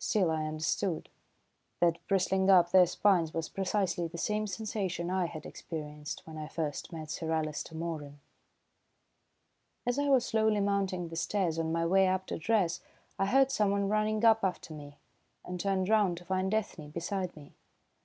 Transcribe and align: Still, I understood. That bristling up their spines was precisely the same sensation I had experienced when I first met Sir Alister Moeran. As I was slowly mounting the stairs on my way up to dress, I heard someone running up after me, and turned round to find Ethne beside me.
Still, 0.00 0.32
I 0.32 0.46
understood. 0.46 1.08
That 1.78 2.04
bristling 2.08 2.50
up 2.50 2.72
their 2.72 2.86
spines 2.86 3.32
was 3.32 3.48
precisely 3.48 4.08
the 4.08 4.18
same 4.18 4.48
sensation 4.48 5.10
I 5.10 5.26
had 5.26 5.46
experienced 5.46 6.26
when 6.26 6.36
I 6.36 6.48
first 6.48 6.92
met 6.92 7.08
Sir 7.08 7.30
Alister 7.30 7.76
Moeran. 7.76 8.18
As 9.86 9.96
I 9.96 10.08
was 10.08 10.26
slowly 10.26 10.58
mounting 10.58 11.06
the 11.06 11.14
stairs 11.14 11.56
on 11.56 11.70
my 11.70 11.86
way 11.86 12.08
up 12.08 12.26
to 12.26 12.36
dress, 12.36 12.80
I 13.16 13.26
heard 13.26 13.52
someone 13.52 13.88
running 13.88 14.24
up 14.24 14.42
after 14.42 14.74
me, 14.74 14.98
and 15.44 15.60
turned 15.60 15.88
round 15.88 16.16
to 16.18 16.24
find 16.24 16.52
Ethne 16.52 16.88
beside 16.90 17.36
me. 17.36 17.54